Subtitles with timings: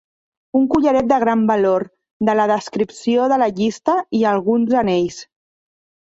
[0.59, 1.83] Un collaret de gran valor,
[2.29, 5.21] de la descripció de la llista, i alguns anells.